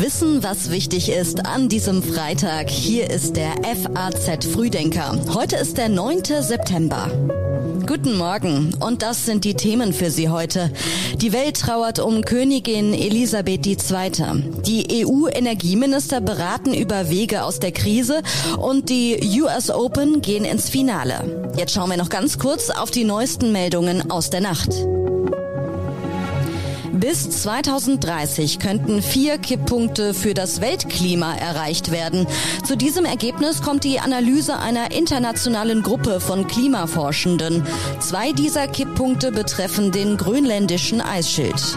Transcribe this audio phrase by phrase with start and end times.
[0.00, 2.70] Wissen, was wichtig ist an diesem Freitag.
[2.70, 5.16] Hier ist der FAZ Frühdenker.
[5.32, 6.24] Heute ist der 9.
[6.40, 7.08] September.
[7.86, 10.72] Guten Morgen und das sind die Themen für Sie heute.
[11.16, 14.42] Die Welt trauert um Königin Elisabeth II.
[14.66, 18.22] Die EU-Energieminister beraten über Wege aus der Krise
[18.58, 21.52] und die US Open gehen ins Finale.
[21.56, 24.70] Jetzt schauen wir noch ganz kurz auf die neuesten Meldungen aus der Nacht.
[27.02, 32.28] Bis 2030 könnten vier Kipppunkte für das Weltklima erreicht werden.
[32.64, 37.66] Zu diesem Ergebnis kommt die Analyse einer internationalen Gruppe von Klimaforschenden.
[37.98, 41.76] Zwei dieser Kipppunkte betreffen den grönländischen Eisschild.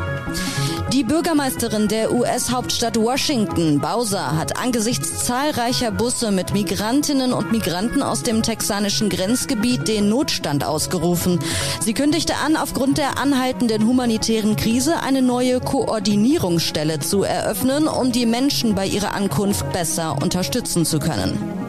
[0.93, 8.21] Die Bürgermeisterin der US-Hauptstadt Washington, Bowser, hat angesichts zahlreicher Busse mit Migrantinnen und Migranten aus
[8.21, 11.39] dem texanischen Grenzgebiet den Notstand ausgerufen.
[11.81, 18.27] Sie kündigte an, aufgrund der anhaltenden humanitären Krise eine neue Koordinierungsstelle zu eröffnen, um die
[18.27, 21.64] Menschen bei ihrer Ankunft besser unterstützen zu können.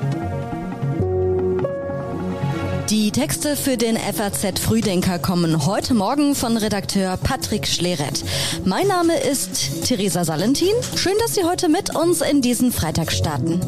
[2.91, 8.23] Die Texte für den FAZ Frühdenker kommen heute Morgen von Redakteur Patrick Schleret.
[8.65, 10.73] Mein Name ist Theresa Salentin.
[10.95, 13.61] Schön, dass Sie heute mit uns in diesen Freitag starten.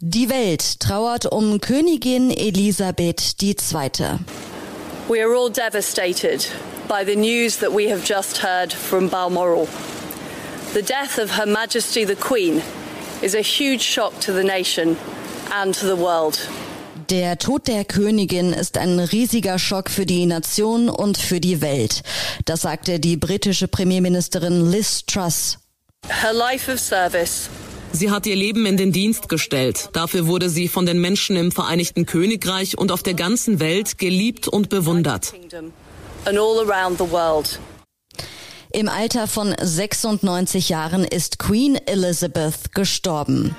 [0.00, 3.56] Die Welt trauert um Königin Elisabeth II.
[5.08, 6.46] We are all devastated
[6.86, 9.66] by the news that we have just heard from Balmoral.
[10.74, 12.62] The death of Her Majesty the Queen
[13.22, 14.96] is a huge shock to the nation
[15.52, 16.38] and to the world.
[17.10, 22.02] Der Tod der Königin ist ein riesiger Schock für die Nation und für die Welt.
[22.44, 25.58] Das sagte die britische Premierministerin Liz Truss.
[26.08, 27.48] Her life of service
[27.94, 29.90] Sie hat ihr Leben in den Dienst gestellt.
[29.92, 34.48] Dafür wurde sie von den Menschen im Vereinigten Königreich und auf der ganzen Welt geliebt
[34.48, 35.34] und bewundert.
[36.24, 37.58] And all around the world.
[38.74, 43.54] Im Alter von 96 Jahren ist Queen Elizabeth gestorben.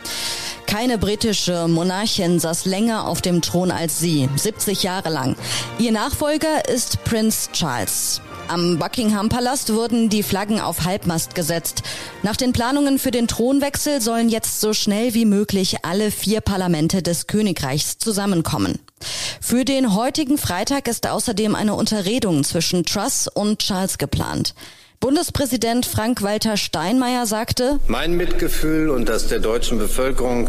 [0.66, 5.35] Keine britische Monarchin saß länger auf dem Thron als sie, 70 Jahre lang.
[5.78, 8.22] Ihr Nachfolger ist Prince Charles.
[8.47, 11.84] Am Buckingham Palast wurden die Flaggen auf Halbmast gesetzt.
[12.23, 17.03] Nach den Planungen für den Thronwechsel sollen jetzt so schnell wie möglich alle vier Parlamente
[17.03, 18.79] des Königreichs zusammenkommen.
[19.40, 24.56] Für den heutigen Freitag ist außerdem eine Unterredung zwischen Truss und Charles geplant.
[25.03, 30.47] Bundespräsident Frank-Walter Steinmeier sagte, Mein Mitgefühl und das der deutschen Bevölkerung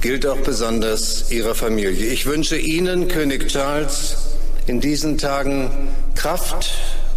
[0.00, 2.08] gilt auch besonders Ihrer Familie.
[2.08, 4.16] Ich wünsche Ihnen, König Charles,
[4.66, 5.70] in diesen Tagen
[6.16, 6.72] Kraft,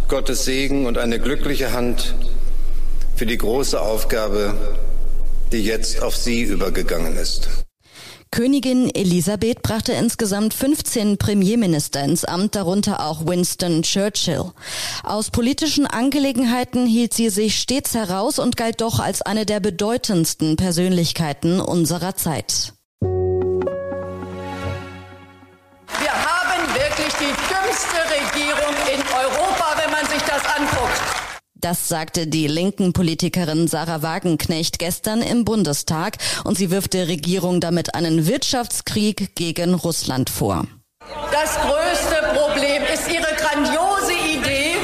[0.06, 2.14] Gottes Segen und eine glückliche Hand
[3.16, 4.54] für die große Aufgabe,
[5.50, 7.65] die jetzt auf Sie übergegangen ist.
[8.36, 14.52] Königin Elisabeth brachte insgesamt 15 Premierminister ins Amt, darunter auch Winston Churchill.
[15.02, 20.56] Aus politischen Angelegenheiten hielt sie sich stets heraus und galt doch als eine der bedeutendsten
[20.56, 22.74] Persönlichkeiten unserer Zeit.
[23.00, 23.08] Wir
[26.12, 31.15] haben wirklich die dümmste Regierung in Europa, wenn man sich das anguckt.
[31.68, 37.58] Das sagte die linken Politikerin Sarah Wagenknecht gestern im Bundestag und sie wirft der Regierung
[37.60, 40.64] damit einen Wirtschaftskrieg gegen Russland vor.
[41.32, 44.76] Das größte Problem ist ihre grandiose Idee,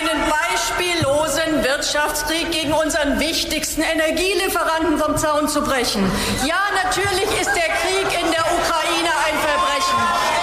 [0.00, 6.10] einen beispiellosen Wirtschaftskrieg gegen unseren wichtigsten Energielieferanten vom Zaun zu brechen.
[6.48, 10.33] Ja, natürlich ist der Krieg in der Ukraine ein Verbrechen.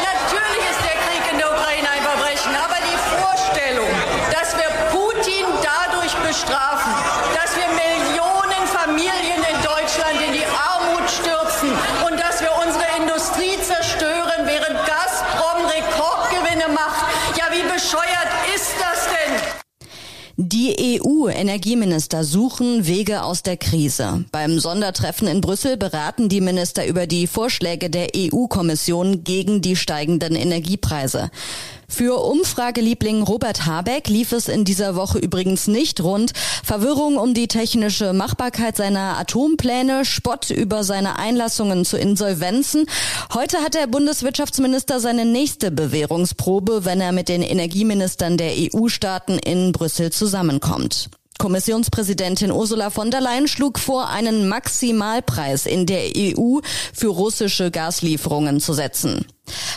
[20.44, 24.26] Die EU-Energieminister suchen Wege aus der Krise.
[24.32, 30.36] Beim Sondertreffen in Brüssel beraten die Minister über die Vorschläge der EU-Kommission gegen die steigenden
[30.36, 31.30] Energiepreise.
[31.94, 36.32] Für Umfrageliebling Robert Habeck lief es in dieser Woche übrigens nicht rund.
[36.64, 42.86] Verwirrung um die technische Machbarkeit seiner Atompläne, Spott über seine Einlassungen zu Insolvenzen.
[43.34, 49.74] Heute hat der Bundeswirtschaftsminister seine nächste Bewährungsprobe, wenn er mit den Energieministern der EU-Staaten in
[49.74, 51.10] Brüssel zusammenkommt.
[51.40, 56.60] Kommissionspräsidentin Ursula von der Leyen schlug vor, einen Maximalpreis in der EU
[56.94, 59.26] für russische Gaslieferungen zu setzen.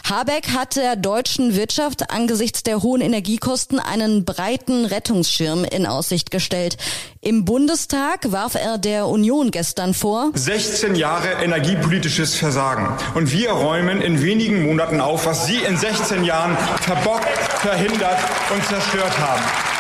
[0.09, 6.77] Habeck hat der deutschen Wirtschaft angesichts der hohen Energiekosten einen breiten Rettungsschirm in Aussicht gestellt.
[7.21, 10.31] Im Bundestag warf er der Union gestern vor.
[10.35, 12.89] 16 Jahre energiepolitisches Versagen.
[13.15, 17.29] Und wir räumen in wenigen Monaten auf, was Sie in 16 Jahren verbockt,
[17.61, 18.19] verhindert
[18.55, 19.74] und zerstört haben.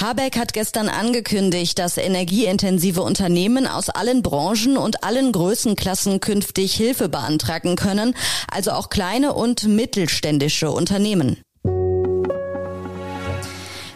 [0.00, 7.10] Habeck hat gestern angekündigt, dass energieintensive Unternehmen aus allen Branchen und allen Größenklassen künftig Hilfe
[7.10, 8.16] beantragen können,
[8.50, 11.42] also auch kleine und mittelständische Unternehmen.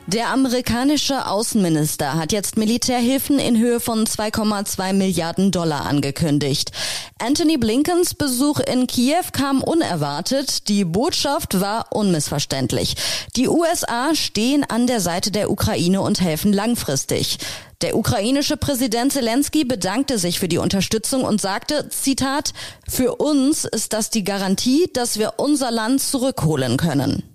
[0.06, 6.72] Der amerikanische Außenminister hat jetzt Militärhilfen in Höhe von 2,2 Milliarden Dollar angekündigt.
[7.18, 10.68] Anthony Blinkens Besuch in Kiew kam unerwartet.
[10.68, 12.96] Die Botschaft war unmissverständlich.
[13.34, 17.38] Die USA stehen an der Seite der Ukraine und helfen langfristig.
[17.80, 22.52] Der ukrainische Präsident Zelensky bedankte sich für die Unterstützung und sagte, Zitat,
[22.86, 27.33] für uns ist das die Garantie, dass wir unser Land zurückholen können.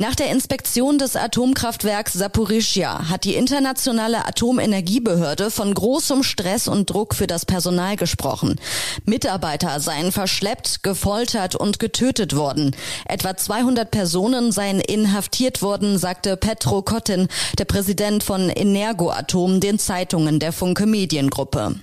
[0.00, 7.14] Nach der Inspektion des Atomkraftwerks Saporischia hat die internationale Atomenergiebehörde von großem Stress und Druck
[7.14, 8.58] für das Personal gesprochen.
[9.04, 12.74] Mitarbeiter seien verschleppt, gefoltert und getötet worden.
[13.04, 20.38] Etwa 200 Personen seien inhaftiert worden, sagte Petro Kotin, der Präsident von Energoatom, den Zeitungen
[20.38, 21.74] der Funke Mediengruppe.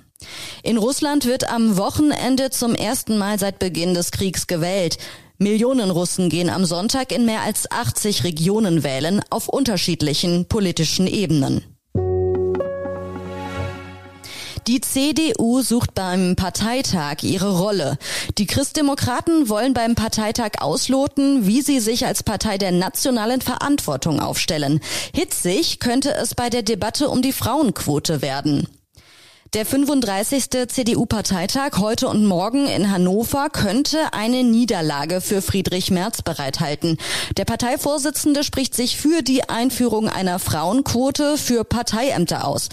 [0.64, 4.98] In Russland wird am Wochenende zum ersten Mal seit Beginn des Kriegs gewählt.
[5.40, 11.64] Millionen Russen gehen am Sonntag in mehr als 80 Regionen wählen auf unterschiedlichen politischen Ebenen.
[14.66, 17.98] Die CDU sucht beim Parteitag ihre Rolle.
[18.38, 24.82] Die Christdemokraten wollen beim Parteitag ausloten, wie sie sich als Partei der nationalen Verantwortung aufstellen.
[25.16, 28.68] Hitzig könnte es bei der Debatte um die Frauenquote werden.
[29.54, 30.68] Der 35.
[30.68, 36.98] CDU-Parteitag heute und morgen in Hannover könnte eine Niederlage für Friedrich Merz bereithalten.
[37.38, 42.68] Der Parteivorsitzende spricht sich für die Einführung einer Frauenquote für Parteiämter aus.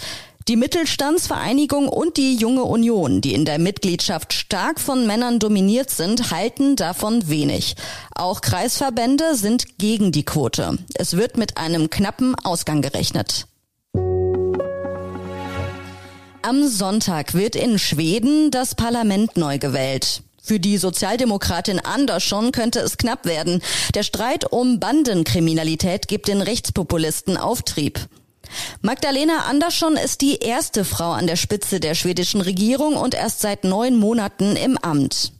[0.49, 6.29] Die Mittelstandsvereinigung und die Junge Union, die in der Mitgliedschaft stark von Männern dominiert sind,
[6.31, 7.77] halten davon wenig.
[8.13, 10.77] Auch Kreisverbände sind gegen die Quote.
[10.93, 13.47] Es wird mit einem knappen Ausgang gerechnet.
[16.47, 20.21] Am Sonntag wird in Schweden das Parlament neu gewählt.
[20.43, 23.63] Für die Sozialdemokratin Andersson könnte es knapp werden.
[23.95, 27.99] Der Streit um Bandenkriminalität gibt den Rechtspopulisten Auftrieb.
[28.83, 33.63] Magdalena Andersson ist die erste Frau an der Spitze der schwedischen Regierung und erst seit
[33.63, 35.33] neun Monaten im Amt.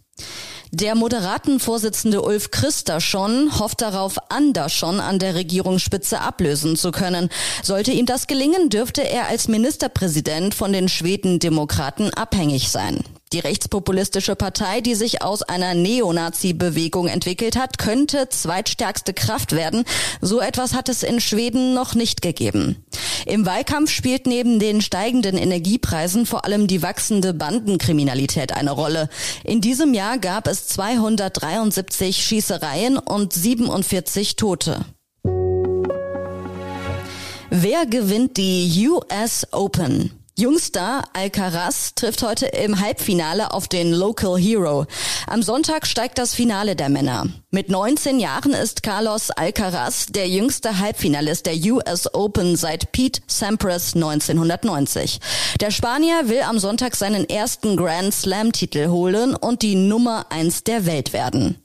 [0.78, 7.30] Der moderaten Vorsitzende Ulf Christerson hofft darauf, Andersson an der Regierungsspitze ablösen zu können.
[7.64, 13.00] Sollte ihm das gelingen, dürfte er als Ministerpräsident von den Schweden-Demokraten abhängig sein.
[13.36, 19.84] Die rechtspopulistische Partei, die sich aus einer Neonazi-Bewegung entwickelt hat, könnte zweitstärkste Kraft werden.
[20.22, 22.86] So etwas hat es in Schweden noch nicht gegeben.
[23.26, 29.10] Im Wahlkampf spielt neben den steigenden Energiepreisen vor allem die wachsende Bandenkriminalität eine Rolle.
[29.44, 34.86] In diesem Jahr gab es 273 Schießereien und 47 Tote.
[37.50, 40.25] Wer gewinnt die US Open?
[40.38, 44.86] Jungstar Alcaraz trifft heute im Halbfinale auf den Local Hero.
[45.28, 47.28] Am Sonntag steigt das Finale der Männer.
[47.52, 53.96] Mit 19 Jahren ist Carlos Alcaraz der jüngste Halbfinalist der US Open seit Pete Sampras
[53.96, 55.22] 1990.
[55.62, 60.66] Der Spanier will am Sonntag seinen ersten Grand Slam Titel holen und die Nummer eins
[60.66, 61.64] der Welt werden.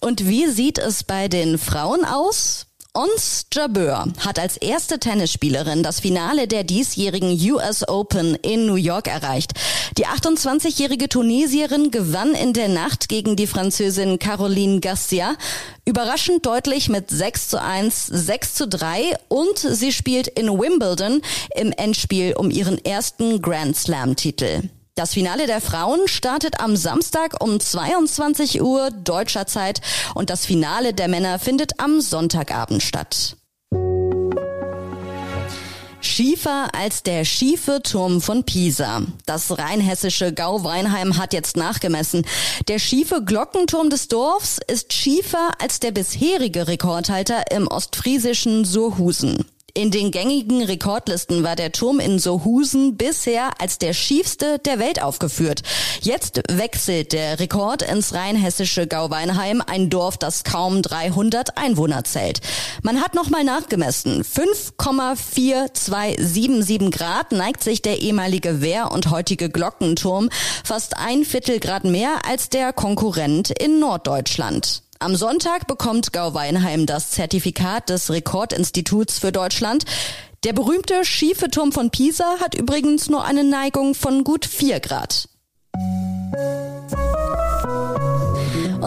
[0.00, 2.67] Und wie sieht es bei den Frauen aus?
[2.98, 9.06] Ons Jabeur hat als erste Tennisspielerin das Finale der diesjährigen US Open in New York
[9.06, 9.52] erreicht.
[9.96, 15.36] Die 28-jährige Tunesierin gewann in der Nacht gegen die Französin Caroline Garcia
[15.84, 21.22] überraschend deutlich mit 6 zu 1, 6 zu 3 und sie spielt in Wimbledon
[21.54, 24.70] im Endspiel um ihren ersten Grand Slam Titel.
[24.98, 29.80] Das Finale der Frauen startet am Samstag um 22 Uhr deutscher Zeit
[30.16, 33.36] und das Finale der Männer findet am Sonntagabend statt.
[36.00, 39.02] Schiefer als der schiefe Turm von Pisa.
[39.24, 42.26] Das rheinhessische Gau-Weinheim hat jetzt nachgemessen.
[42.66, 49.44] Der schiefe Glockenturm des Dorfs ist schiefer als der bisherige Rekordhalter im ostfriesischen Surhusen.
[49.78, 55.00] In den gängigen Rekordlisten war der Turm in Sohusen bisher als der schiefste der Welt
[55.00, 55.62] aufgeführt.
[56.00, 62.40] Jetzt wechselt der Rekord ins rheinhessische Gauweinheim, ein Dorf, das kaum 300 Einwohner zählt.
[62.82, 64.24] Man hat nochmal nachgemessen.
[64.24, 70.28] 5,4277 Grad neigt sich der ehemalige Wehr und heutige Glockenturm
[70.64, 74.82] fast ein Viertel Grad mehr als der Konkurrent in Norddeutschland.
[75.00, 79.84] Am Sonntag bekommt Gau-Weinheim das Zertifikat des Rekordinstituts für Deutschland.
[80.42, 85.28] Der berühmte schiefe Turm von Pisa hat übrigens nur eine Neigung von gut vier Grad.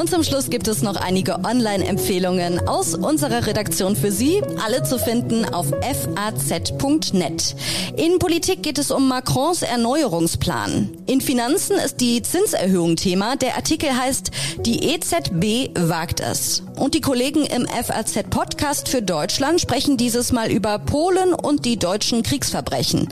[0.02, 4.98] Und zum Schluss gibt es noch einige Online-Empfehlungen aus unserer Redaktion für Sie, alle zu
[4.98, 7.56] finden auf faz.net.
[7.98, 10.90] In Politik geht es um Macrons Erneuerungsplan.
[11.06, 13.36] In Finanzen ist die Zinserhöhung Thema.
[13.36, 14.32] Der Artikel heißt
[14.66, 16.64] Die EZB wagt es.
[16.80, 21.78] Und die Kollegen im FAZ Podcast für Deutschland sprechen dieses Mal über Polen und die
[21.78, 23.08] deutschen Kriegsverbrechen.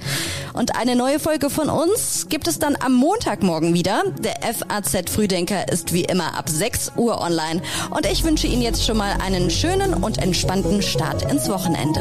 [0.59, 4.03] Und eine neue Folge von uns gibt es dann am Montagmorgen wieder.
[4.19, 7.61] Der FAZ Frühdenker ist wie immer ab 6 6 Uhr online.
[7.89, 11.99] Und ich wünsche Ihnen jetzt schon mal einen schönen und entspannten Start ins Wochenende.